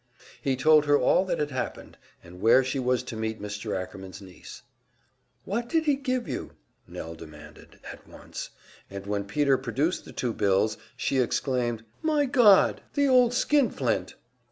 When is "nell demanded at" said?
6.87-8.07